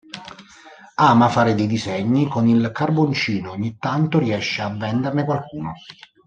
Ama 0.97 1.29
fare 1.29 1.53
dei 1.53 1.67
disegni 1.67 2.27
con 2.27 2.47
il 2.47 2.71
carboncino 2.73 3.49
e 3.49 3.51
ogni 3.51 3.77
tanto 3.77 4.17
riesce 4.17 4.63
a 4.63 4.69
venderne 4.75 5.23
qualcuno. 5.25 5.75